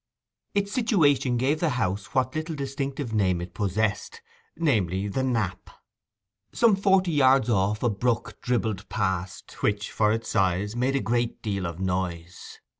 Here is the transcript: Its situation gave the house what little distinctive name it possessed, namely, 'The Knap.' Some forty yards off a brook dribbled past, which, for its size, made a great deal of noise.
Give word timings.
Its 0.55 0.71
situation 0.71 1.37
gave 1.37 1.59
the 1.59 1.69
house 1.77 2.15
what 2.15 2.33
little 2.33 2.55
distinctive 2.55 3.13
name 3.13 3.39
it 3.39 3.53
possessed, 3.53 4.19
namely, 4.57 5.07
'The 5.07 5.21
Knap.' 5.21 5.69
Some 6.51 6.75
forty 6.75 7.11
yards 7.11 7.51
off 7.51 7.83
a 7.83 7.89
brook 7.91 8.39
dribbled 8.41 8.89
past, 8.89 9.61
which, 9.61 9.91
for 9.91 10.11
its 10.11 10.27
size, 10.27 10.75
made 10.75 10.95
a 10.95 11.01
great 11.01 11.43
deal 11.43 11.67
of 11.67 11.79
noise. 11.79 12.59